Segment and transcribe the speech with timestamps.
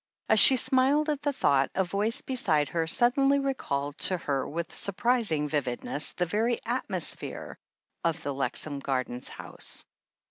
[0.29, 4.73] As she smiled at the thought, a voice beside her suddenly recalled to her with
[4.73, 7.55] surprising vividness the very atmosphere
[8.03, 9.85] of the Lexham Gardens house.